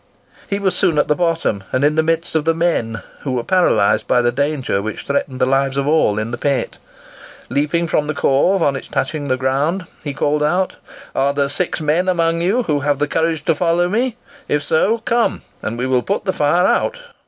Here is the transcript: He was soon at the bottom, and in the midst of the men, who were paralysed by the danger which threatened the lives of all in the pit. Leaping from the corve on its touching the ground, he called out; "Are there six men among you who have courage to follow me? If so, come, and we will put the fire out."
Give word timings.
He 0.49 0.57
was 0.57 0.75
soon 0.75 0.97
at 0.97 1.07
the 1.07 1.15
bottom, 1.15 1.63
and 1.71 1.83
in 1.85 1.93
the 1.93 2.01
midst 2.01 2.33
of 2.33 2.43
the 2.43 2.55
men, 2.55 3.03
who 3.19 3.33
were 3.33 3.43
paralysed 3.43 4.07
by 4.07 4.23
the 4.23 4.31
danger 4.31 4.81
which 4.81 5.03
threatened 5.05 5.39
the 5.39 5.45
lives 5.45 5.77
of 5.77 5.85
all 5.85 6.17
in 6.17 6.31
the 6.31 6.39
pit. 6.39 6.79
Leaping 7.51 7.85
from 7.85 8.07
the 8.07 8.15
corve 8.15 8.63
on 8.63 8.75
its 8.75 8.87
touching 8.87 9.27
the 9.27 9.37
ground, 9.37 9.85
he 10.03 10.15
called 10.15 10.41
out; 10.41 10.73
"Are 11.13 11.33
there 11.35 11.49
six 11.49 11.81
men 11.81 12.09
among 12.09 12.41
you 12.41 12.63
who 12.63 12.79
have 12.79 12.97
courage 13.11 13.45
to 13.45 13.53
follow 13.53 13.87
me? 13.87 14.17
If 14.47 14.63
so, 14.63 14.97
come, 15.05 15.43
and 15.61 15.77
we 15.77 15.85
will 15.85 16.01
put 16.01 16.25
the 16.25 16.33
fire 16.33 16.65
out." 16.65 16.97